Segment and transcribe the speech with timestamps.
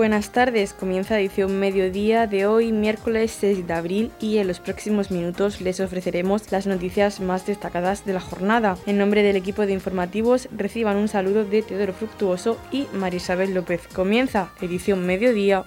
[0.00, 5.10] Buenas tardes, comienza edición mediodía de hoy, miércoles 6 de abril, y en los próximos
[5.10, 8.78] minutos les ofreceremos las noticias más destacadas de la jornada.
[8.86, 13.82] En nombre del equipo de informativos, reciban un saludo de Teodoro Fructuoso y Marisabel López.
[13.92, 15.66] Comienza edición mediodía.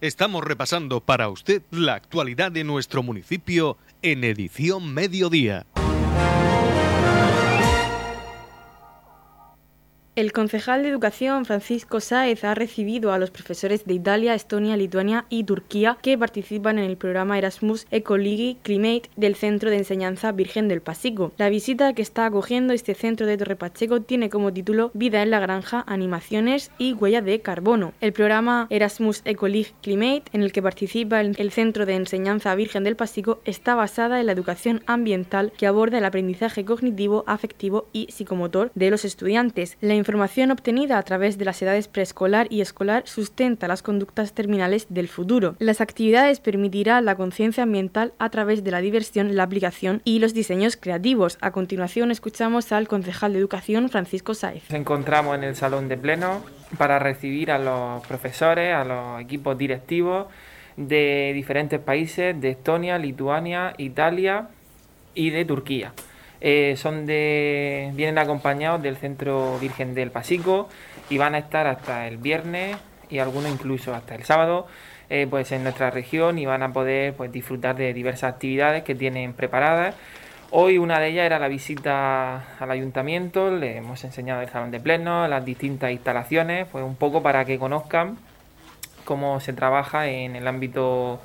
[0.00, 5.66] Estamos repasando para usted la actualidad de nuestro municipio en edición mediodía.
[10.16, 15.24] El concejal de Educación Francisco Sáez ha recibido a los profesores de Italia, Estonia, Lituania
[15.28, 20.68] y Turquía que participan en el programa Erasmus Ecoligi Climate del Centro de Enseñanza Virgen
[20.68, 21.32] del Pasico.
[21.36, 25.32] La visita que está acogiendo este centro de Torre Pacheco tiene como título Vida en
[25.32, 27.92] la granja, animaciones y huella de carbono.
[28.00, 32.94] El programa Erasmus Ecoligi Climate, en el que participa el Centro de Enseñanza Virgen del
[32.94, 38.70] Pasico, está basada en la educación ambiental que aborda el aprendizaje cognitivo, afectivo y psicomotor
[38.76, 39.76] de los estudiantes.
[40.04, 45.08] Información obtenida a través de las edades preescolar y escolar sustenta las conductas terminales del
[45.08, 45.56] futuro.
[45.58, 50.34] Las actividades permitirán la conciencia ambiental a través de la diversión, la aplicación y los
[50.34, 51.38] diseños creativos.
[51.40, 54.64] A continuación escuchamos al concejal de Educación Francisco Saez.
[54.64, 56.42] Nos encontramos en el salón de pleno
[56.76, 60.26] para recibir a los profesores, a los equipos directivos
[60.76, 64.48] de diferentes países, de Estonia, Lituania, Italia
[65.14, 65.94] y de Turquía.
[66.40, 70.68] Eh, son de, vienen acompañados del Centro Virgen del Pasico
[71.08, 72.76] y van a estar hasta el viernes
[73.08, 74.66] y algunos incluso hasta el sábado
[75.10, 78.94] eh, pues en nuestra región y van a poder pues, disfrutar de diversas actividades que
[78.94, 79.94] tienen preparadas.
[80.50, 84.80] Hoy una de ellas era la visita al ayuntamiento, le hemos enseñado el salón de
[84.80, 88.16] pleno, las distintas instalaciones, pues un poco para que conozcan
[89.04, 91.20] cómo se trabaja en el ámbito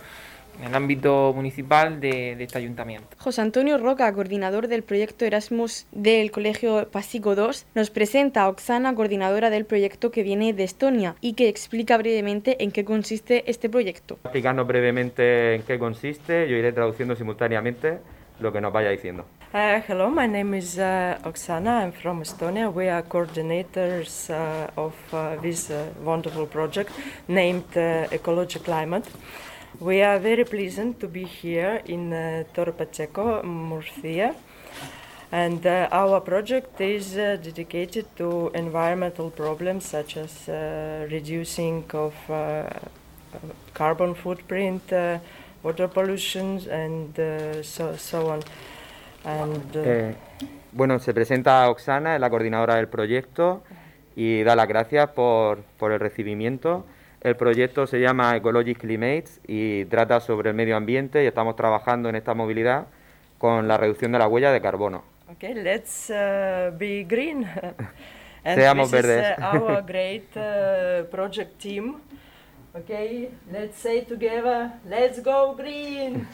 [0.60, 3.08] en el ámbito municipal de, este ayuntamiento.
[3.18, 8.94] José Antonio Roca, coordinador del proyecto Erasmus del Colegio Pasico II, nos presenta a Oksana,
[8.94, 13.70] coordinadora del proyecto que viene de Estonia y que explica brevemente en qué consiste este
[13.70, 14.20] proyecto.
[14.24, 18.00] Explicando brevemente en qué consiste, yo iré traduciendo simultáneamente
[18.40, 19.26] lo que nos vaya diciendo.
[19.52, 21.82] Uh, hello, my name is uh, Oksana.
[21.82, 22.72] I'm from Estonia.
[22.72, 26.92] We are coordinators uh, of uh, this uh, wonderful project
[27.28, 29.08] named uh, Ecology Climate.
[29.78, 34.36] We are very pleased to be here in uh, Torre Pacheco, Murcia.
[35.32, 42.16] And uh, our project is uh, dedicated to environmental problems such as uh, reducing of
[42.30, 42.68] uh,
[43.76, 45.20] carbon footprint, uh,
[45.62, 48.42] water pollution, and uh, so, so on.
[49.24, 50.16] And, Eh,
[50.72, 53.62] bueno, se presenta Oksana, es la coordinadora del proyecto,
[54.16, 56.86] y da las gracias por, por el recibimiento.
[57.22, 62.08] El proyecto se llama Ecologic Climates y trata sobre el medio ambiente y estamos trabajando
[62.10, 62.88] en esta movilidad
[63.38, 65.04] con la reducción de la huella de carbono.
[65.32, 67.46] okay, let's uh, be green.
[68.44, 69.38] and Seamos this verdes.
[69.38, 72.02] is uh, our great uh, project team.
[72.76, 76.28] Okay, let's say together, let's go green.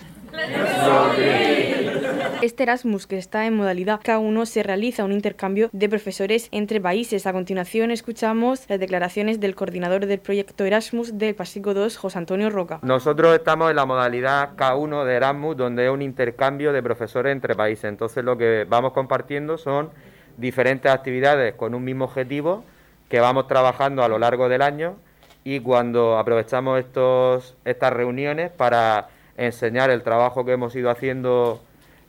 [2.41, 7.25] Este Erasmus, que está en modalidad K1, se realiza un intercambio de profesores entre países.
[7.25, 12.50] A continuación escuchamos las declaraciones del coordinador del proyecto Erasmus del Pasico 2, José Antonio
[12.50, 12.80] Roca.
[12.84, 17.56] Nosotros estamos en la modalidad K1 de Erasmus, donde es un intercambio de profesores entre
[17.56, 17.85] países.
[17.85, 19.90] Entonces lo que vamos compartiendo son
[20.38, 22.64] diferentes actividades con un mismo objetivo
[23.09, 24.97] que vamos trabajando a lo largo del año
[25.44, 31.62] y cuando aprovechamos estos, estas reuniones para enseñar el trabajo que hemos ido haciendo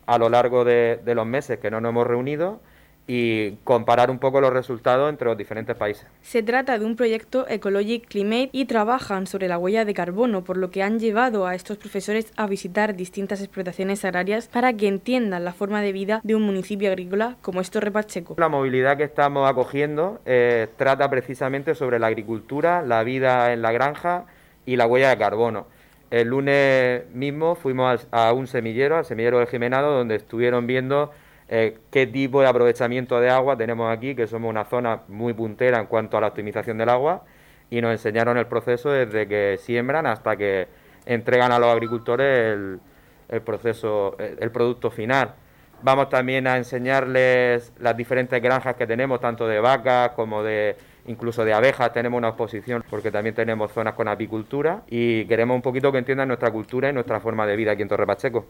[0.06, 2.60] a lo largo de, de los meses que no nos hemos reunido
[3.08, 6.06] y comparar un poco los resultados entre los diferentes países.
[6.22, 10.56] Se trata de un proyecto Ecologic Climate y trabajan sobre la huella de carbono, por
[10.56, 15.44] lo que han llevado a estos profesores a visitar distintas explotaciones agrarias para que entiendan
[15.44, 18.34] la forma de vida de un municipio agrícola como es Torre Pacheco.
[18.38, 23.70] La movilidad que estamos acogiendo eh, trata precisamente sobre la agricultura, la vida en la
[23.70, 24.26] granja
[24.64, 25.68] y la huella de carbono.
[26.10, 31.10] El lunes mismo fuimos a un semillero, al semillero de Jimenado, donde estuvieron viendo
[31.48, 35.80] eh, qué tipo de aprovechamiento de agua tenemos aquí, que somos una zona muy puntera
[35.80, 37.24] en cuanto a la optimización del agua,
[37.70, 40.68] y nos enseñaron el proceso desde que siembran hasta que
[41.06, 42.80] entregan a los agricultores el,
[43.28, 45.34] el proceso, el, el producto final.
[45.82, 50.76] Vamos también a enseñarles las diferentes granjas que tenemos, tanto de vacas como de
[51.06, 51.92] incluso de abejas.
[51.92, 56.28] Tenemos una exposición porque también tenemos zonas con apicultura y queremos un poquito que entiendan
[56.28, 58.46] nuestra cultura y nuestra forma de vida aquí en Torre Pacheco.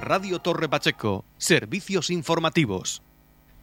[0.00, 3.02] Radio Torre Pacheco, servicios informativos.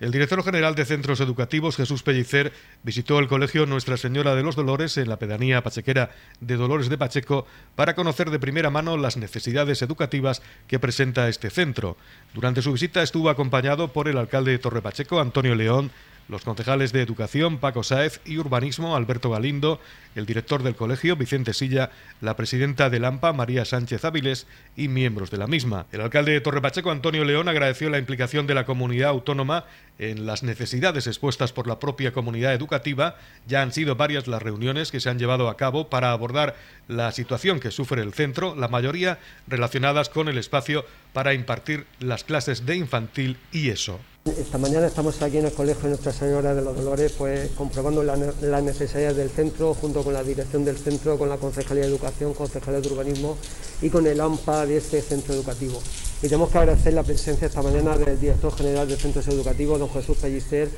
[0.02, 4.56] El director general de Centros Educativos, Jesús Pellicer, visitó el colegio Nuestra Señora de los
[4.56, 6.10] Dolores en la pedanía pachequera
[6.40, 7.46] de Dolores de Pacheco
[7.76, 11.98] para conocer de primera mano las necesidades educativas que presenta este centro.
[12.34, 15.92] Durante su visita estuvo acompañado por el alcalde de Torre Pacheco, Antonio León,
[16.32, 19.82] los concejales de Educación, Paco Sáez, y Urbanismo, Alberto Galindo,
[20.16, 21.92] el director del colegio, Vicente Silla,
[22.22, 24.48] la presidenta del AMPA, María Sánchez Áviles,
[24.78, 25.88] y miembros de la misma.
[25.92, 29.66] El alcalde de Torre Pacheco, Antonio León, agradeció la implicación de la comunidad autónoma
[30.00, 33.18] en las necesidades expuestas por la propia comunidad educativa.
[33.46, 36.56] Ya han sido varias las reuniones que se han llevado a cabo para abordar
[36.88, 42.24] la situación que sufre el centro, la mayoría relacionadas con el espacio para impartir las
[42.24, 44.00] clases de infantil y eso.
[44.24, 48.64] Esta mañana estamos aquí en el Colegio Nuestra Señora de los Dolores, pues comprobando las
[48.64, 52.82] necesidades del centro, junto con la dirección del centro, con la Concejalía de Educación, Concejalía
[52.82, 53.36] de Urbanismo
[53.82, 55.82] y con el AMPA de este centro educativo.
[56.22, 59.90] Y tenemos que agradecer la presencia esta mañana del director general de Centros Educativos, don
[59.90, 60.70] Jesús Pellicer,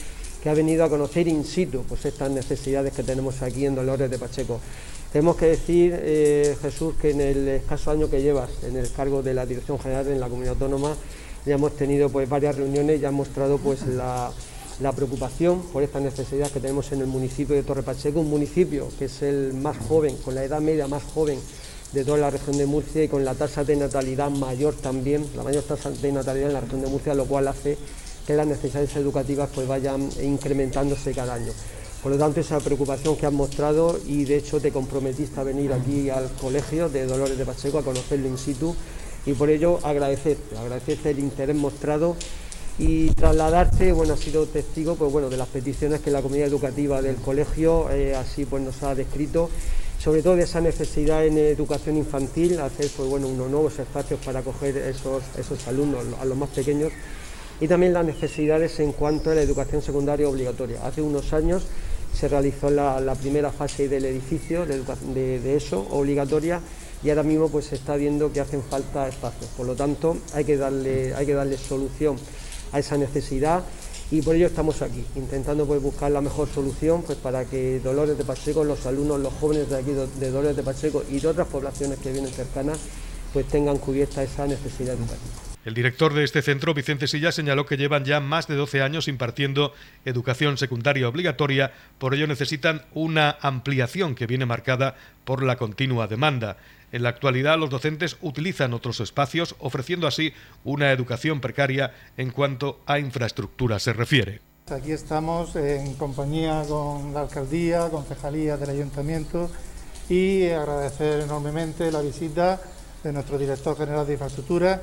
[0.42, 4.10] que ha venido a conocer in situ pues, estas necesidades que tenemos aquí en Dolores
[4.10, 4.62] de Pacheco.
[5.12, 9.22] Tenemos que decir, eh, Jesús, que en el escaso año que llevas en el cargo
[9.22, 10.96] de la Dirección General en la Comunidad Autónoma,
[11.46, 14.32] ya hemos tenido pues varias reuniones y ha mostrado pues la,
[14.96, 19.06] preocupación por estas necesidades que tenemos en el municipio de Torre Pacheco, un municipio que
[19.06, 21.40] es el más joven, con la edad media más joven
[21.94, 25.44] de toda la región de Murcia y con la tasa de natalidad mayor también, la
[25.44, 27.78] mayor tasa de natalidad en la región de Murcia, lo cual hace
[28.26, 31.52] que las necesidades educativas pues vayan incrementándose cada año.
[32.02, 35.72] Por lo tanto, esa preocupación que has mostrado y de hecho te comprometiste a venir
[35.72, 38.76] aquí al colegio de Dolores de Pacheco a conocerlo in situ
[39.26, 42.16] y por ello agradecerte, agradecerte el interés mostrado
[42.80, 47.02] y trasladarte, bueno, ha sido testigo pues, bueno, de las peticiones que la comunidad educativa
[47.02, 49.50] del colegio eh, así pues, nos ha descrito,
[50.00, 54.40] sobre todo de esa necesidad en educación infantil, hacer pues, bueno, unos nuevos espacios para
[54.40, 56.92] acoger esos, esos alumnos, a los más pequeños,
[57.62, 60.86] y también las necesidades en cuanto a la educación secundaria obligatoria.
[60.86, 61.64] Hace unos años
[62.12, 66.60] se realizó la, primera fase del edificio de, de eso, obligatoria,
[67.04, 69.50] y ahora mismo pues se está viendo que hacen falta espacios.
[69.58, 72.18] Por lo tanto, hay que darle, hay que darle solución
[72.72, 73.64] a esa necesidad
[74.12, 78.18] y por ello estamos aquí, intentando pues, buscar la mejor solución pues, para que Dolores
[78.18, 81.48] de Pacheco, los alumnos, los jóvenes de aquí de Dolores de Pacheco y de otras
[81.48, 82.78] poblaciones que vienen cercanas,
[83.34, 85.53] pues tengan cubierta esa necesidad educativa.
[85.66, 89.08] El director de este centro, Vicente Silla, señaló que llevan ya más de 12 años
[89.08, 89.74] impartiendo
[90.04, 96.58] educación secundaria obligatoria, por ello necesitan una ampliación que viene marcada por la continua demanda.
[96.92, 100.34] En la actualidad los docentes utilizan otros espacios, ofreciendo así
[100.66, 104.42] una educación precaria en cuanto a infraestructura se refiere.
[104.70, 109.50] Aquí estamos en compañía con la alcaldía, concejalía del ayuntamiento
[110.10, 112.62] y agradecer enormemente la visita
[113.02, 114.82] de nuestro director general de infraestructura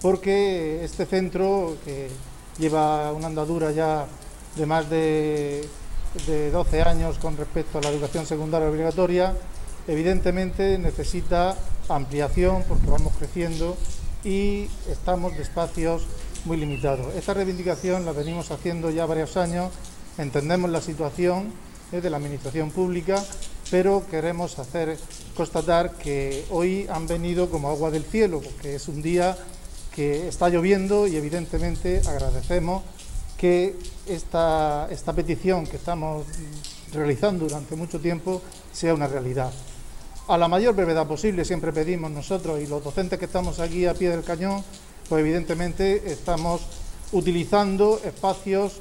[0.00, 2.08] porque este centro que
[2.58, 4.06] lleva una andadura ya
[4.56, 5.68] de más de,
[6.26, 9.34] de 12 años con respecto a la educación secundaria obligatoria
[9.88, 11.56] evidentemente necesita
[11.88, 13.76] ampliación porque vamos creciendo
[14.22, 16.02] y estamos de espacios
[16.44, 17.14] muy limitados.
[17.14, 19.72] Esta reivindicación la venimos haciendo ya varios años,
[20.18, 21.52] entendemos la situación
[21.90, 23.24] de la Administración Pública,
[23.70, 24.98] pero queremos hacer
[25.34, 29.36] constatar que hoy han venido como agua del cielo, porque es un día
[29.94, 32.82] que está lloviendo y evidentemente agradecemos
[33.36, 33.76] que
[34.06, 36.26] esta, esta petición que estamos
[36.92, 38.42] realizando durante mucho tiempo
[38.72, 39.52] sea una realidad
[40.28, 43.94] a la mayor brevedad posible, siempre pedimos nosotros y los docentes que estamos aquí a
[43.94, 44.62] pie del cañón,
[45.08, 46.60] pues evidentemente estamos
[47.12, 48.80] utilizando espacios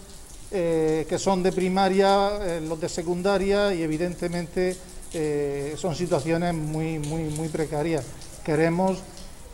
[0.51, 4.75] eh, que son de primaria, eh, los de secundaria y evidentemente
[5.13, 8.03] eh, son situaciones muy, muy, muy precarias.
[8.43, 8.99] Queremos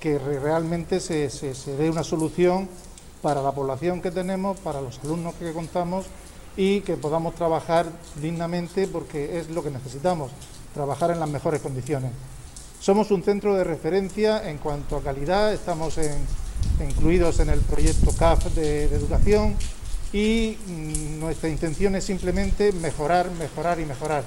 [0.04, 2.68] que realmente se, se dé una solución
[3.22, 6.08] para la población que tenemos, para los alumnos que contamos
[6.58, 7.86] y que podamos trabajar
[8.22, 10.34] dignamente porque es lo que necesitamos
[10.74, 12.12] trabajar en las mejores condiciones.
[12.82, 15.98] Somos un centro de referencia en cuanto a calidad, estamos
[16.86, 19.56] incluidos en el proyecto CAF de, de educación
[20.12, 24.26] y mm, nuestra intención es simplemente mejorar, mejorar y mejorar.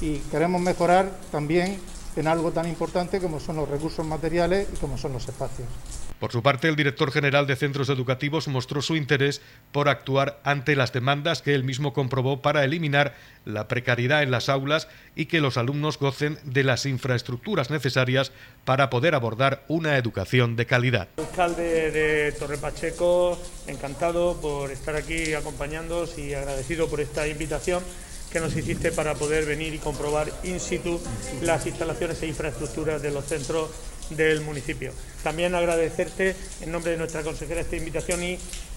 [0.00, 1.78] Y queremos mejorar también
[2.16, 5.68] en algo tan importante como son los recursos materiales y como son los espacios.
[6.22, 9.42] Por su parte, el director general de centros educativos mostró su interés
[9.72, 13.14] por actuar ante las demandas que él mismo comprobó para eliminar
[13.44, 18.30] la precariedad en las aulas y que los alumnos gocen de las infraestructuras necesarias
[18.64, 21.08] para poder abordar una educación de calidad.
[21.16, 27.82] Alcalde de Torre Pacheco, encantado por estar aquí acompañándoos y agradecido por esta invitación
[28.32, 30.98] que nos hiciste para poder venir y comprobar in situ
[31.42, 33.68] las instalaciones e infraestructuras de los centros
[34.10, 34.92] del municipio.
[35.22, 38.20] También agradecerte en nombre de nuestra consejera esta invitación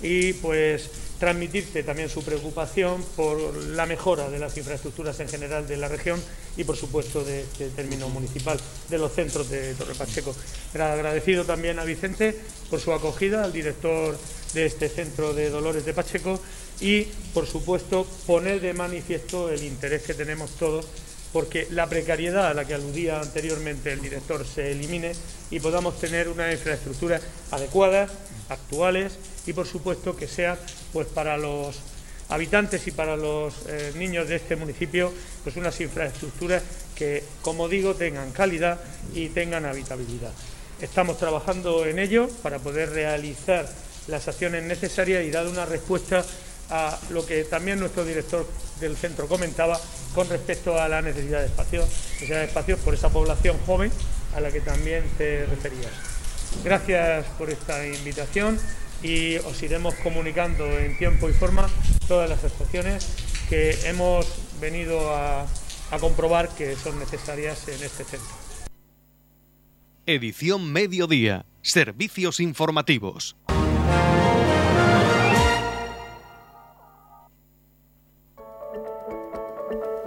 [0.01, 0.89] y, pues
[1.19, 6.21] transmitirte también su preocupación por la mejora de las infraestructuras en general de la región
[6.57, 10.35] y por supuesto de este término municipal de los centros de Torre Pacheco.
[10.73, 12.37] Agradecido también a Vicente
[12.69, 14.17] por su acogida, al director
[14.53, 16.39] de este centro de Dolores de Pacheco
[16.81, 17.03] y
[17.33, 20.85] por supuesto poner de manifiesto el interés que tenemos todos
[21.35, 25.11] porque la precariedad a la que aludía anteriormente el director se elimine
[25.51, 27.19] y podamos tener una infraestructura
[27.51, 28.09] adecuadas,
[28.47, 30.57] actuales y por supuesto que sea
[30.93, 31.75] pues para los
[32.29, 35.11] habitantes y para los eh, niños de este municipio
[35.43, 36.63] pues unas infraestructuras
[36.95, 38.79] que como digo tengan calidad
[39.13, 40.31] y tengan habitabilidad.
[40.79, 43.67] Estamos trabajando en ello para poder realizar
[44.07, 46.23] las acciones necesarias y dar una respuesta
[46.69, 48.47] a lo que también nuestro director
[48.79, 49.79] del centro comentaba
[50.13, 53.91] con respecto a la necesidad de espacios, necesidad de espacios por esa población joven
[54.35, 55.91] a la que también te referías.
[56.63, 58.59] Gracias por esta invitación
[59.03, 61.69] y os iremos comunicando en tiempo y forma
[62.07, 63.07] todas las actuaciones
[63.49, 64.25] que hemos
[64.59, 65.45] venido a,
[65.91, 68.45] a comprobar que son necesarias en este centro.
[70.05, 71.45] Edición Mediodía.
[71.61, 73.35] Servicios informativos.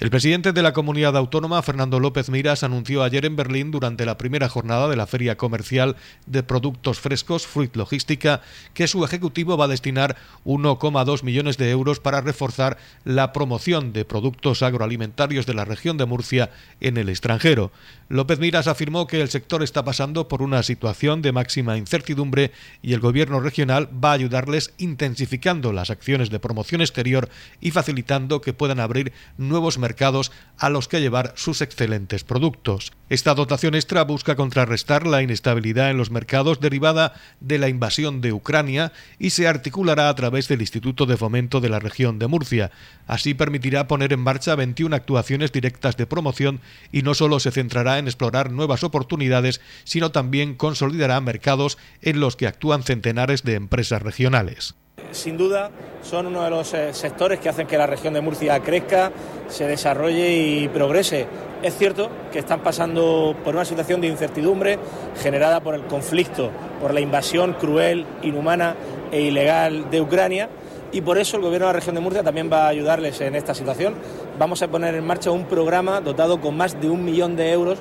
[0.00, 4.16] El presidente de la comunidad autónoma, Fernando López Miras, anunció ayer en Berlín durante la
[4.16, 8.40] primera jornada de la Feria Comercial de Productos Frescos Fruit Logística
[8.74, 10.14] que su ejecutivo va a destinar
[10.44, 16.06] 1,2 millones de euros para reforzar la promoción de productos agroalimentarios de la región de
[16.06, 16.50] Murcia
[16.80, 17.72] en el extranjero.
[18.08, 22.52] López Miras afirmó que el sector está pasando por una situación de máxima incertidumbre
[22.82, 27.28] y el gobierno regional va a ayudarles intensificando las acciones de promoción exterior
[27.60, 32.92] y facilitando que puedan abrir nuevos mercados mercados a los que llevar sus excelentes productos.
[33.08, 38.34] Esta dotación extra busca contrarrestar la inestabilidad en los mercados derivada de la invasión de
[38.34, 42.70] Ucrania y se articulará a través del Instituto de Fomento de la región de Murcia.
[43.06, 46.60] Así permitirá poner en marcha 21 actuaciones directas de promoción
[46.92, 52.36] y no solo se centrará en explorar nuevas oportunidades, sino también consolidará mercados en los
[52.36, 54.74] que actúan centenares de empresas regionales
[55.12, 55.70] sin duda
[56.02, 59.10] son uno de los eh, sectores que hacen que la región de Murcia crezca,
[59.48, 61.26] se desarrolle y progrese.
[61.62, 64.78] Es cierto que están pasando por una situación de incertidumbre
[65.20, 66.50] generada por el conflicto,
[66.80, 68.76] por la invasión cruel, inhumana
[69.10, 70.48] e ilegal de Ucrania
[70.92, 73.34] y por eso el Gobierno de la región de Murcia también va a ayudarles en
[73.34, 73.94] esta situación.
[74.38, 77.78] Vamos a poner en marcha un programa dotado con más de un millón de euros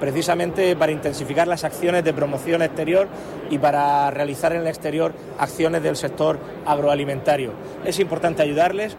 [0.00, 3.06] precisamente para intensificar las acciones de promoción exterior
[3.50, 7.52] y para realizar en el exterior acciones del sector agroalimentario.
[7.84, 8.96] Es importante ayudarles.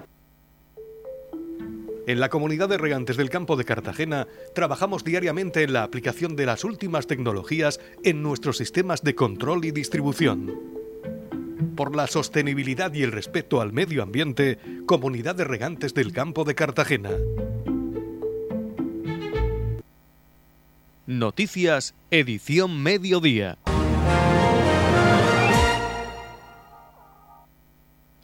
[2.08, 6.46] En la comunidad de regantes del campo de Cartagena trabajamos diariamente en la aplicación de
[6.46, 10.51] las últimas tecnologías en nuestros sistemas de control y distribución.
[11.75, 16.55] Por la sostenibilidad y el respeto al medio ambiente, Comunidad de Regantes del Campo de
[16.55, 17.12] Cartagena.
[21.12, 23.58] Noticias, edición mediodía.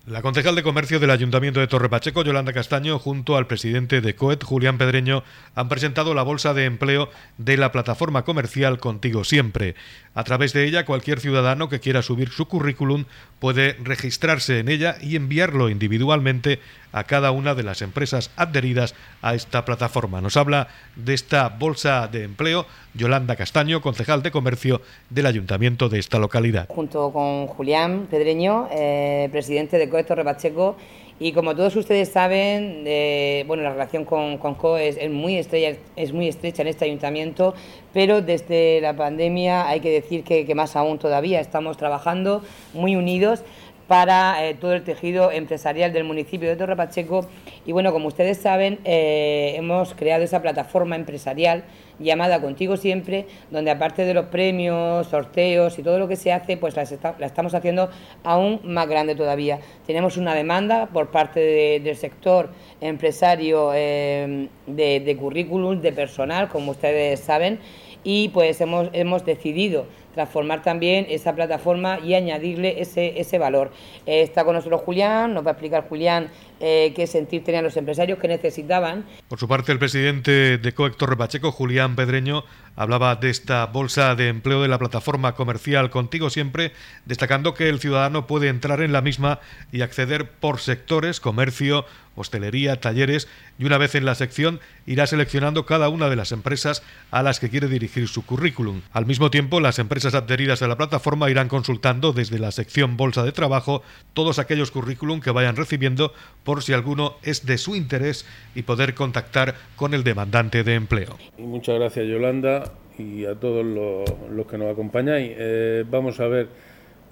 [0.06, 4.16] La concejal de comercio del Ayuntamiento de Torre Pacheco, Yolanda Castaño, junto al presidente de
[4.16, 9.76] COET, Julián Pedreño, han presentado la bolsa de empleo de la plataforma comercial Contigo Siempre.
[10.18, 13.06] A través de ella, cualquier ciudadano que quiera subir su currículum
[13.38, 16.60] puede registrarse en ella y enviarlo individualmente
[16.92, 20.20] a cada una de las empresas adheridas a esta plataforma.
[20.20, 24.82] Nos habla de esta bolsa de empleo Yolanda Castaño, concejal de comercio
[25.12, 26.68] del ayuntamiento de esta localidad.
[26.68, 30.78] Junto con Julián Pedreño, eh, presidente de COE Rebacheco
[31.20, 35.80] y como todos ustedes saben, eh, bueno, la relación con, con CO es, muy estrecha,
[35.96, 37.56] es muy estrecha en este ayuntamiento,
[37.92, 42.44] pero desde la pandemia hay que decir que, que más aún todavía estamos trabajando
[42.74, 43.42] muy unidos
[43.88, 47.26] para eh, todo el tejido empresarial del municipio de Torre Pacheco.
[47.66, 51.64] Y bueno, como ustedes saben, eh, hemos creado esa plataforma empresarial
[52.00, 56.58] llamada Contigo Siempre, donde aparte de los premios, sorteos y todo lo que se hace,
[56.58, 57.90] pues la, estamos haciendo
[58.24, 59.60] aún más grande todavía.
[59.86, 61.40] Tenemos una demanda por parte
[61.80, 62.50] del sector
[62.82, 67.60] empresario eh, de, de currículum, de personal, como ustedes saben,
[68.04, 69.86] y pues hemos, hemos decidido
[70.18, 73.70] transformar también esa plataforma y añadirle ese, ese valor.
[74.08, 77.78] Eh, está con nosotros Julián, nos va a explicar Julián eh, qué sentir tenían los
[77.78, 79.06] empresarios, qué necesitaban.
[79.28, 82.44] Por su parte, el presidente de Cohector Pacheco, Julián Pedreño,
[82.76, 86.72] hablaba de esta bolsa de empleo de la plataforma comercial Contigo Siempre,
[87.06, 89.40] destacando que el ciudadano puede entrar en la misma
[89.72, 91.86] y acceder por sectores, comercio,
[92.18, 96.84] hostelería, talleres y una vez en la sección irá seleccionando cada una de las empresas
[97.12, 98.82] a las que quiere dirigir su currículum.
[98.92, 103.24] Al mismo tiempo, las empresas adheridas a la plataforma irán consultando desde la sección Bolsa
[103.24, 103.84] de Trabajo
[104.14, 106.14] todos aquellos currículum que vayan recibiendo
[106.48, 108.26] por si alguno es de su interés
[108.56, 111.18] y poder contactar con el demandante de empleo.
[111.38, 115.34] Muchas gracias Yolanda y a todos los, que nos acompañáis.
[115.36, 116.48] Eh, vamos a ver,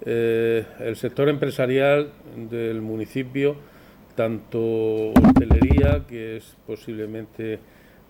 [0.06, 2.12] eh, el sector empresarial
[2.48, 3.56] del municipio,
[4.14, 7.58] tanto hostelería, que es posiblemente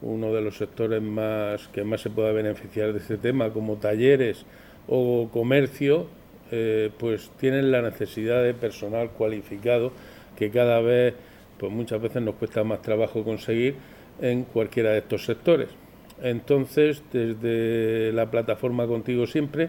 [0.02, 4.47] uno de los sectores más que más se pueda beneficiar de este tema, como talleres
[4.87, 6.06] o comercio,
[6.52, 9.90] eh, pues tienen la necesidad de personal cualificado
[10.37, 11.14] que cada vez,
[11.59, 13.76] pues muchas veces nos cuesta más trabajo conseguir
[14.21, 15.69] en cualquiera de estos sectores.
[16.23, 19.69] Entonces, desde la plataforma Contigo Siempre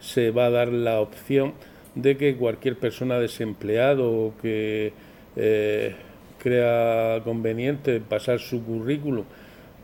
[0.00, 1.54] se va a dar la opción
[1.94, 4.92] de que cualquier persona desempleado o que
[5.36, 5.94] eh,
[6.38, 9.24] crea conveniente pasar su currículum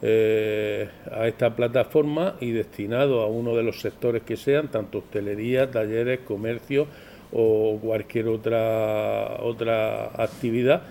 [0.02, 5.70] eh, a esta plataforma y destinado a uno de los sectores que sean, tanto hostelería,
[5.70, 6.86] talleres, comercio
[7.32, 10.82] o cualquier otra, otra actividad,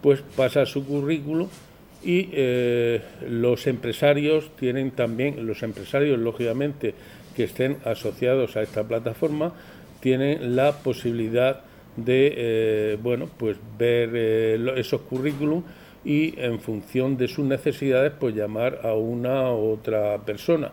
[0.00, 1.48] pues pasa su currículum
[2.04, 6.94] y eh, los empresarios tienen también, los empresarios lógicamente
[7.36, 9.52] que estén asociados a esta plataforma,
[10.00, 11.60] tienen la posibilidad
[11.96, 15.64] de eh, bueno, pues ver eh, esos currículums
[16.04, 20.72] y en función de sus necesidades pues llamar a una u otra persona.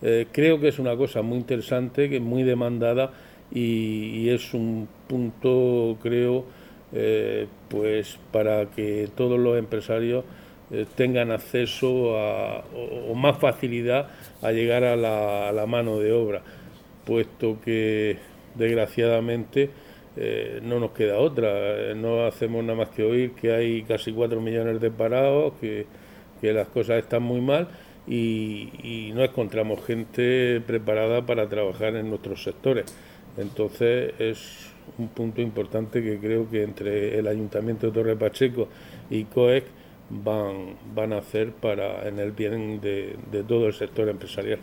[0.00, 3.12] creo que es una cosa muy interesante, que es muy demandada
[3.50, 6.44] y, es un punto, creo,
[6.92, 10.24] eh, pues para que todos los empresarios
[10.70, 12.64] eh, tengan acceso a,
[13.08, 14.08] o, más facilidad
[14.42, 16.42] a llegar a la, mano de obra,
[17.04, 18.18] puesto que
[18.54, 19.70] desgraciadamente
[20.16, 24.40] eh, no nos queda otra, no hacemos nada más que oír que hay casi 4
[24.40, 25.86] millones de parados, que,
[26.40, 27.68] que las cosas están muy mal
[28.06, 32.86] y, y no encontramos gente preparada para trabajar en nuestros sectores.
[33.38, 38.68] Entonces es un punto importante que creo que entre el Ayuntamiento de Torre Pacheco
[39.10, 39.64] y COEC
[40.10, 44.58] van, van a hacer para en el bien de, todo el sector empresarial.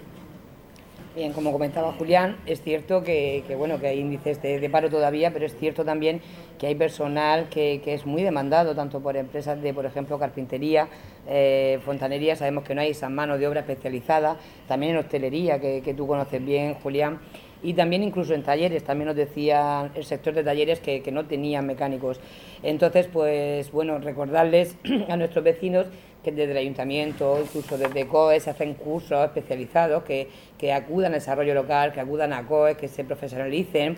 [1.15, 5.45] Bien, como comentaba Julián, es cierto que, bueno que hay índices de, paro todavía, pero
[5.45, 6.19] es cierto también
[6.59, 10.89] que hay personal que, es muy demandado, tanto por empresas de, por ejemplo, carpintería,
[11.29, 15.81] eh, fontanería, sabemos que no hay esa mano de obra especializada, también en hostelería, que,
[15.81, 17.21] que tú conoces bien, Julián,
[17.65, 21.65] y también incluso en talleres, también nos decía el sector de talleres que, no tenían
[21.65, 22.19] mecánicos.
[22.61, 24.77] Entonces, pues bueno, recordarles
[25.09, 25.87] a nuestros vecinos
[26.23, 30.27] que desde el ayuntamiento, incluso desde COE, se hacen cursos especializados que,
[30.59, 33.97] que acudan al desarrollo local, que acudan a COE, que se profesionalicen.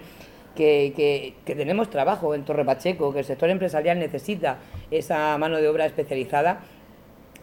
[0.56, 4.58] Que, que, que, tenemos trabajo en Torre Pacheco, que el sector empresarial necesita
[4.90, 6.62] esa mano de obra especializada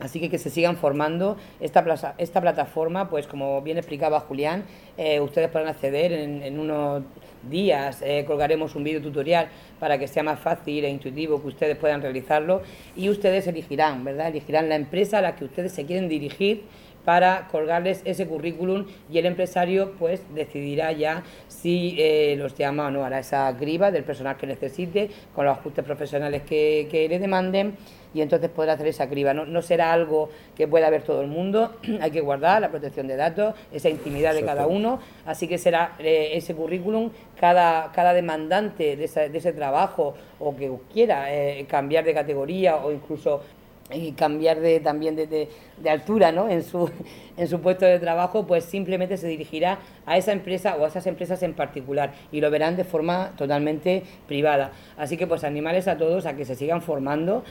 [0.01, 1.37] Así que que se sigan formando.
[1.61, 4.65] Esta, esta plataforma, pues como bien explicaba Julián,
[4.97, 7.03] eh, ustedes pueden acceder en, unos
[7.49, 8.03] días.
[8.03, 12.03] Eh, colgaremos un vídeo tutorial para que sea más fácil e intuitivo que ustedes puedan
[12.03, 12.63] realizarlo
[12.97, 14.29] y ustedes elegirán, ¿verdad?
[14.29, 16.65] Elegirán la empresa a la que ustedes se quieren dirigir
[17.05, 22.91] para colgarles ese currículum y el empresario pues decidirá ya si eh, los llama o
[22.91, 27.19] no, hará esa criba del personal que necesite con los ajustes profesionales que, que le
[27.19, 27.77] demanden
[28.15, 29.35] y entonces podrá hacer esa criba.
[29.35, 33.17] No, será algo que pueda ver todo el mundo, hay que guardar la protección de
[33.17, 38.97] datos, esa intimidad de cada uno, así que será eh, ese currículum, cada, cada demandante
[38.97, 43.43] de, ese trabajo o que quiera eh, cambiar de categoría o incluso
[43.93, 45.49] y cambiar de, también de,
[45.89, 46.49] altura ¿no?
[46.49, 46.91] en, su,
[47.37, 51.07] en su puesto de trabajo, pues simplemente se dirigirá a esa empresa o a esas
[51.07, 54.73] empresas en particular y lo verán de forma totalmente privada.
[54.97, 57.45] Así que pues animales a todos a que se sigan formando,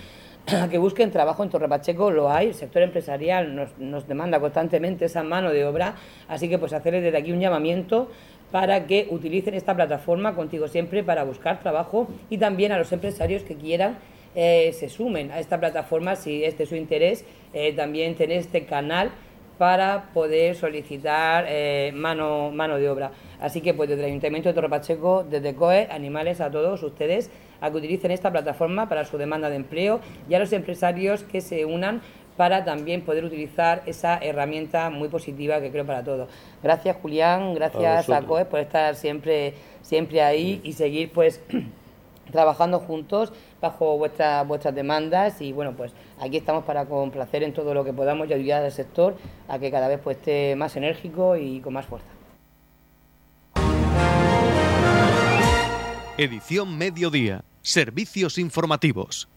[0.48, 4.40] a que busquen trabajo en Torre Pacheco, lo hay, el sector empresarial nos, nos demanda
[4.40, 5.96] constantemente esa mano de obra,
[6.28, 8.10] así que pues hacerles desde aquí un llamamiento
[8.52, 13.44] para que utilicen esta plataforma contigo siempre para buscar trabajo y también a los empresarios
[13.44, 13.98] que quieran
[14.36, 18.66] eh, se sumen a esta plataforma si este es su interés, eh, también tener este
[18.66, 19.12] canal
[19.58, 23.12] para poder solicitar eh, mano, mano de obra.
[23.40, 27.30] Así que pues desde el Ayuntamiento de Torre Pacheco, desde COE, animales a todos ustedes
[27.62, 31.40] a que utilicen esta plataforma para su demanda de empleo y a los empresarios que
[31.42, 32.02] se unan
[32.36, 36.30] para también poder utilizar esa herramienta muy positiva que creo para todos.
[36.62, 41.42] Gracias Julián, gracias a, COES por estar siempre, siempre ahí y seguir pues
[42.32, 47.74] trabajando juntos bajo vuestras vuestras demandas y bueno pues aquí estamos para complacer en todo
[47.74, 49.16] lo que podamos y ayudar al sector
[49.48, 52.08] a que cada vez pues, esté más enérgico y con más fuerza.
[56.18, 57.44] Edición Mediodía.
[57.64, 59.33] Servicios informativos.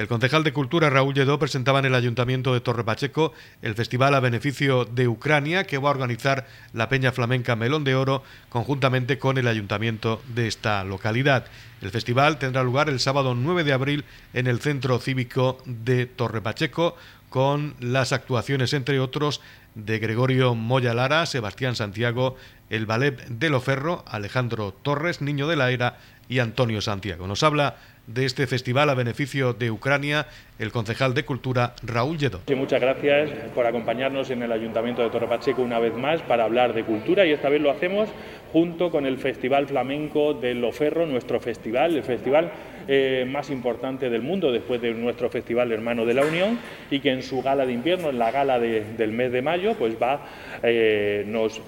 [0.00, 4.14] El concejal de Cultura Raúl Lledó presentaba en el Ayuntamiento de Torre Pacheco el festival
[4.14, 9.18] a beneficio de Ucrania que va a organizar la Peña Flamenca Melón de Oro conjuntamente
[9.18, 11.44] con el Ayuntamiento de esta localidad.
[11.82, 16.40] El festival tendrá lugar el sábado 9 de abril en el Centro Cívico de Torre
[16.40, 16.96] Pacheco
[17.28, 19.42] con las actuaciones, entre otros,
[19.74, 22.36] de Gregorio Moya Lara, Sebastián Santiago,
[22.70, 27.26] el ballet de Loferro, Alejandro Torres, Niño de la Era y Antonio Santiago.
[27.26, 27.76] Nos habla
[28.12, 30.26] de este festival a beneficio de Ucrania
[30.58, 32.40] el concejal de Cultura Raúl Lledó.
[32.56, 36.74] muchas gracias por acompañarnos en el Ayuntamiento de Torre Pacheco una vez más para hablar
[36.74, 38.08] de cultura y esta vez lo hacemos
[38.52, 42.50] junto con el Festival Flamenco de Loferro, nuestro festival, el festival
[42.88, 46.58] eh, más importante del mundo después de nuestro festival hermano de la Unión
[46.90, 49.94] y que en su gala de invierno, en la gala del mes de mayo, pues
[50.02, 50.26] va,
[50.62, 51.60] eh, nos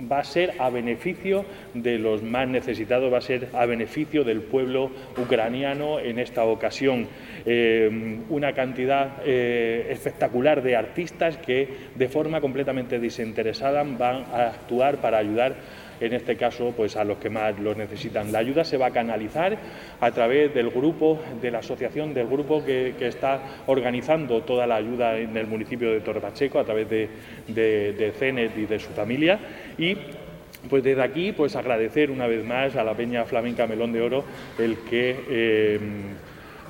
[0.00, 4.42] va a ser a beneficio de los más necesitados, va a ser a beneficio del
[4.42, 7.06] pueblo ucraniano en esta ocasión.
[7.46, 14.96] Eh, una cantidad eh, espectacular de artistas que de forma completamente desinteresada van a actuar
[14.98, 15.54] para ayudar
[16.00, 18.32] en este caso pues a los que más lo necesitan.
[18.32, 19.56] La ayuda se va a canalizar
[20.00, 25.18] a través del grupo, de la asociación, del grupo que, está organizando toda la ayuda
[25.18, 27.08] en el municipio de Torre Pacheco a través de,
[27.48, 29.38] de, CENET y de su familia
[29.76, 29.96] y
[30.70, 34.24] pues desde aquí pues agradecer una vez más a la Peña Flamenca Melón de Oro
[34.58, 35.80] el que eh,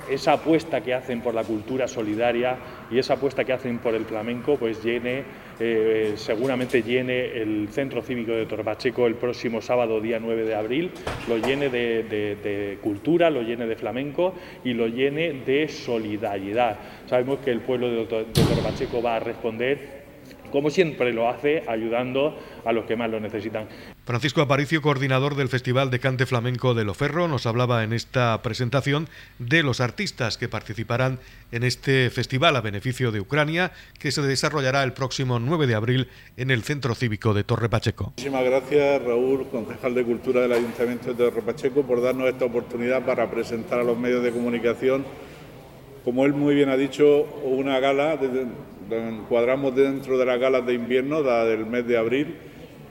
[0.09, 2.57] esa apuesta que hacen por la cultura solidaria
[2.91, 5.23] y esa apuesta que hacen por el flamenco, pues llene,
[5.59, 10.91] eh, seguramente llene el Centro Cívico de Torbacheco el próximo sábado, día 9 de abril,
[11.27, 16.77] lo llene de, cultura, lo llene de flamenco y lo llene de solidaridad.
[17.07, 20.04] Sabemos que el pueblo de, de Torbacheco va a responder
[20.51, 23.67] como siempre lo hace, ayudando a los que más lo necesitan.
[24.05, 29.07] Francisco Aparicio, coordinador del Festival de Cante Flamenco de Loferro, nos hablaba en esta presentación
[29.39, 31.19] de los artistas que participarán
[31.51, 36.07] en este festival a beneficio de Ucrania, que se desarrollará el próximo 9 de abril
[36.37, 38.13] en el Centro Cívico de Torre Pacheco.
[38.17, 43.05] Muchísimas gracias, Raúl, concejal de Cultura del Ayuntamiento de Torre Pacheco, por darnos esta oportunidad
[43.05, 45.05] para presentar a los medios de comunicación,
[46.03, 48.17] como él muy bien ha dicho, una gala
[48.89, 52.35] encuadramos dentro de las galas de invierno, la del mes de abril,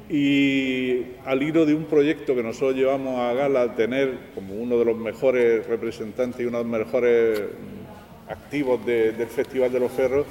[0.08, 4.84] y al hilo de un proyecto que nosotros llevamos a gala, tener como uno de
[4.84, 7.42] los mejores representantes y uno de los mejores
[8.28, 10.26] activos del Festival de los Ferros,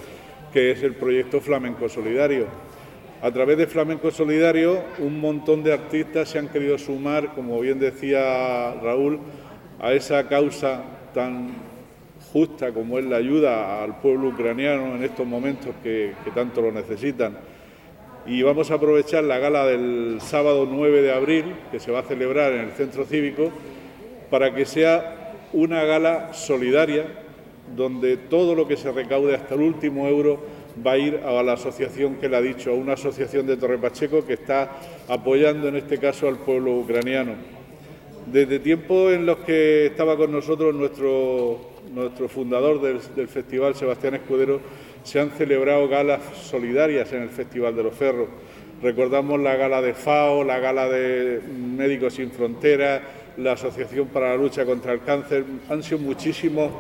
[0.51, 2.45] que es el proyecto Flamenco Solidario.
[3.21, 7.79] A través de Flamenco Solidario, un montón de artistas se han querido sumar, como bien
[7.79, 9.19] decía Raúl,
[9.79, 11.72] a esa causa tan
[12.33, 17.37] justa como es la ayuda al pueblo ucraniano en estos momentos que, tanto lo necesitan.
[18.25, 22.03] Y vamos a aprovechar la gala del sábado 9 de abril, que se va a
[22.03, 23.51] celebrar en el Centro Cívico,
[24.31, 27.05] para que sea una gala solidaria,
[27.75, 30.39] donde todo lo que se recaude hasta el último euro
[30.85, 33.77] va a ir a la asociación que le ha dicho, a una asociación de Torre
[33.77, 34.71] Pacheco que está
[35.07, 37.62] apoyando en este caso al pueblo ucraniano.
[38.25, 44.59] Desde tiempos en los que estaba con nosotros nuestro nuestro fundador del, festival, Sebastián Escudero,
[45.03, 48.27] se han celebrado galas solidarias en el Festival de los Ferros.
[48.81, 53.01] Recordamos la gala de FAO, la gala de Médicos Sin Fronteras,
[53.37, 55.45] la Asociación para la Lucha contra el Cáncer.
[55.69, 56.71] Han sido muchísimos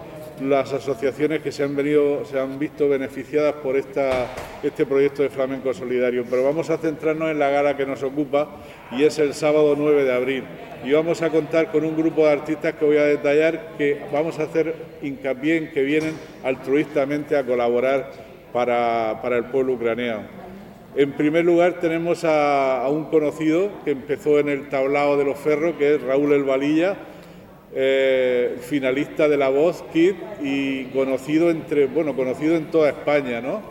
[0.49, 4.27] las asociaciones que se han venido, se han visto beneficiadas por esta,
[4.61, 6.25] este proyecto de flamenco solidario.
[6.29, 8.49] Pero vamos a centrarnos en la gala que nos ocupa
[8.91, 10.43] y es el sábado 9 de abril.
[10.83, 14.39] Y vamos a contar con un grupo de artistas que voy a detallar que vamos
[14.39, 18.11] a hacer hincapié en que vienen altruistamente a colaborar
[18.51, 20.23] para, el pueblo ucraniano.
[20.95, 25.39] En primer lugar tenemos a, a, un conocido que empezó en el tablao de los
[25.39, 26.97] ferros, que es Raúl El Valilla,
[27.75, 33.61] eh, finalista de La Voz Kid y conocido entre bueno conocido en toda España, ¿no?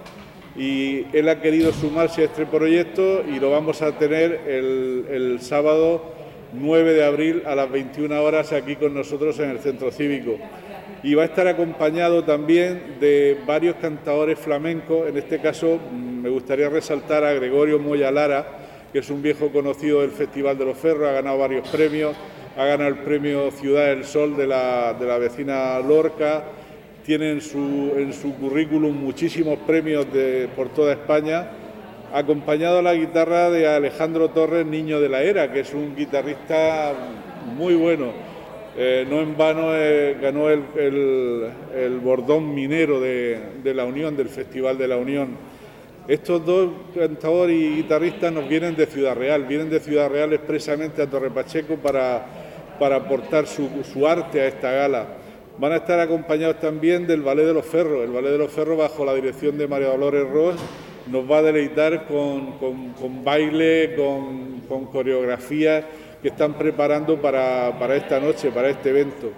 [0.56, 6.12] Y él ha querido sumarse a este proyecto y lo vamos a tener el, sábado
[6.52, 10.36] 9 de abril a las 21 horas aquí con nosotros en el Centro Cívico.
[11.02, 16.28] Y va a estar acompañado también de varios cantadores flamencos, en este caso mm, me
[16.28, 18.46] gustaría resaltar a Gregorio Moya Lara,
[18.92, 22.14] que es un viejo conocido del Festival de los Ferros, ha ganado varios premios,
[22.56, 26.44] ha ganado el premio Ciudad del Sol de la, vecina Lorca
[27.04, 31.48] tiene en su, en su currículum muchísimos premios de, por toda España,
[32.12, 36.92] acompañado a la guitarra de Alejandro Torres, Niño de la Era, que es un guitarrista
[37.56, 38.12] muy bueno.
[38.76, 40.62] Eh, no en vano eh, ganó el,
[41.74, 45.36] el, bordón minero de, de, la Unión, del Festival de la Unión.
[46.06, 51.02] Estos dos cantadores y guitarristas nos vienen de Ciudad Real, vienen de Ciudad Real expresamente
[51.02, 52.41] a Torre Pacheco para,
[52.82, 55.06] para aportar su, arte a esta gala.
[55.56, 58.02] Van a estar acompañados también del Ballet de los Ferros.
[58.02, 60.56] El Ballet de los Ferros, bajo la dirección de María Dolores Ross,
[61.06, 65.84] nos va a deleitar con, con, baile, con, con coreografías
[66.20, 69.30] que están preparando para, para esta noche, para este evento.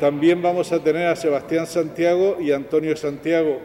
[0.00, 3.58] También vamos a tener a Sebastián Santiago y Antonio Santiago.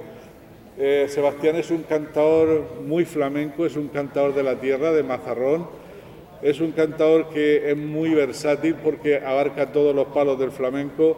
[0.78, 5.85] Eh, Sebastián es un cantador muy flamenco, es un cantador de la tierra, de Mazarrón.
[6.46, 11.18] Es un cantador que es muy versátil porque abarca todos los palos del flamenco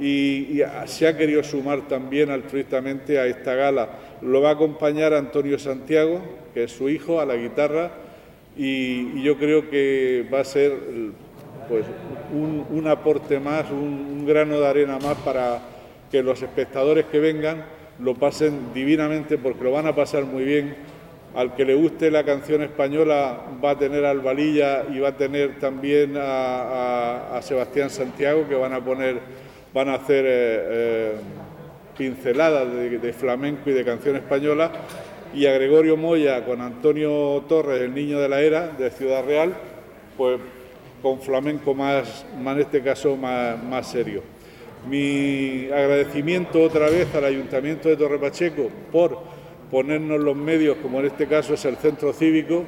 [0.00, 3.90] y, se ha querido sumar también altruistamente a esta gala.
[4.22, 6.20] Lo va a acompañar Antonio Santiago,
[6.52, 7.92] que es su hijo, a la guitarra,
[8.56, 10.72] y, yo creo que va a ser
[11.68, 11.84] pues,
[12.34, 15.60] un, aporte más, un, grano de arena más para
[16.10, 17.64] que los espectadores que vengan
[18.00, 20.95] lo pasen divinamente porque lo van a pasar muy bien.
[21.36, 25.16] Al que le guste la canción española va a tener al Valilla y va a
[25.16, 29.20] tener también a Sebastián Santiago que van a poner
[29.76, 31.12] van a hacer eh, eh,
[31.98, 34.72] pinceladas de, flamenco y de canción española,
[35.34, 39.54] y a Gregorio Moya con Antonio Torres, el niño de la era, de Ciudad Real,
[40.16, 40.40] pues
[41.02, 44.22] con flamenco más, en este caso, más, más serio.
[44.88, 49.18] Mi agradecimiento otra vez al Ayuntamiento de Torre Pacheco por
[49.70, 52.64] ponernos los medios, como en este caso es el Centro Cívico,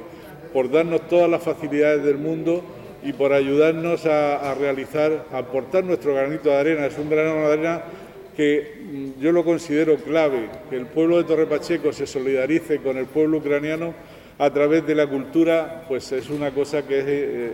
[0.53, 2.63] por darnos todas las facilidades del mundo
[3.03, 6.85] y por ayudarnos a, realizar, a aportar nuestro granito de arena.
[6.85, 7.83] Es un granito de arena
[8.35, 12.97] que mm, yo lo considero clave, que el pueblo de Torre Pacheco se solidarice con
[12.97, 13.93] el pueblo ucraniano
[14.37, 17.51] a través de la cultura, pues es una cosa que es eh,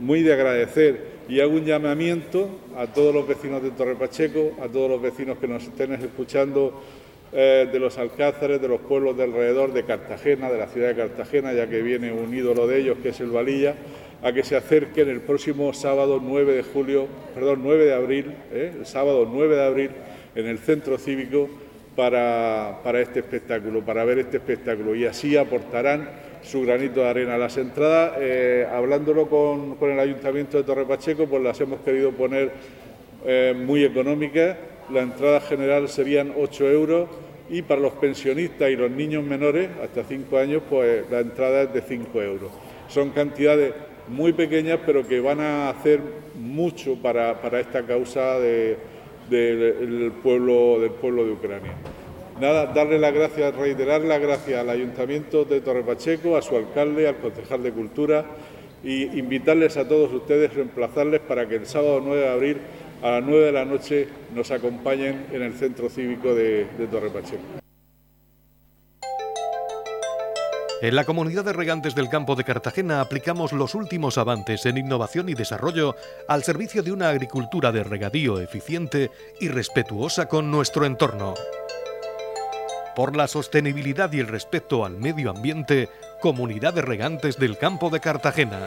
[0.00, 1.10] muy de agradecer.
[1.28, 5.38] Y hago un llamamiento a todos los vecinos de Torre Pacheco, a todos los vecinos
[5.38, 6.82] que nos estén escuchando
[7.32, 10.96] eh, de los alcázares, de los pueblos de alrededor, de Cartagena, de la ciudad de
[10.96, 13.76] Cartagena, ya que viene un ídolo de ellos, que es el Valilla,
[14.20, 18.72] a que se acerquen el próximo sábado 9 de julio, perdón, 9 de abril, eh,
[18.80, 19.90] el sábado 9 de abril,
[20.34, 21.48] en el centro cívico
[21.94, 26.08] para, este espectáculo, para ver este espectáculo, y así aportarán
[26.42, 27.38] su granito de arena.
[27.38, 32.10] Las entradas, eh, hablándolo con, con, el Ayuntamiento de Torre Pacheco, pues las hemos querido
[32.10, 32.50] poner
[33.54, 34.56] muy económicas
[34.92, 37.08] la entrada general serían 8 euros
[37.50, 41.74] y para los pensionistas y los niños menores, hasta 5 años, pues la entrada es
[41.74, 42.50] de 5 euros.
[42.88, 43.74] Son cantidades
[44.08, 46.00] muy pequeñas, pero que van a hacer
[46.36, 51.72] mucho para, esta causa del, pueblo, del pueblo de Ucrania.
[52.40, 57.08] Nada, darle las gracias, reiterar las gracias al Ayuntamiento de Torre Pacheco, a su alcalde,
[57.08, 58.24] al concejal de Cultura
[58.82, 62.56] y invitarles a todos ustedes, reemplazarles para que el sábado 9 de abril
[63.02, 67.42] a las 9 de la noche nos acompañen en el centro cívico de, Torre Pacheco.
[70.82, 75.28] En la comunidad de regantes del campo de Cartagena aplicamos los últimos avances en innovación
[75.28, 75.94] y desarrollo
[76.26, 79.10] al servicio de una agricultura de regadío eficiente
[79.40, 81.34] y respetuosa con nuestro entorno.
[82.96, 88.00] Por la sostenibilidad y el respeto al medio ambiente, Comunidad de Regantes del Campo de
[88.00, 88.66] Cartagena.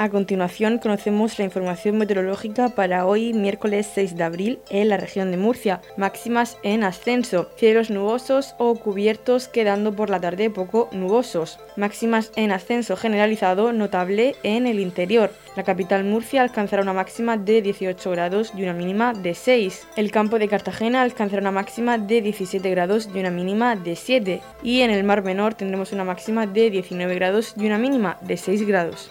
[0.00, 5.32] A continuación conocemos la información meteorológica para hoy miércoles 6 de abril en la región
[5.32, 5.80] de Murcia.
[5.96, 11.58] Máximas en ascenso, cielos nubosos o cubiertos quedando por la tarde poco nubosos.
[11.76, 15.32] Máximas en ascenso generalizado notable en el interior.
[15.56, 19.88] La capital Murcia alcanzará una máxima de 18 grados y una mínima de 6.
[19.96, 24.42] El campo de Cartagena alcanzará una máxima de 17 grados y una mínima de 7.
[24.62, 28.36] Y en el Mar Menor tendremos una máxima de 19 grados y una mínima de
[28.36, 29.10] 6 grados.